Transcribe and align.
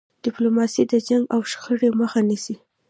ډيپلوماسي 0.25 0.83
د 0.91 0.93
جنګ 1.07 1.23
او 1.35 1.39
شخړې 1.51 1.89
مخه 1.99 2.19
نیسي. 2.29 2.55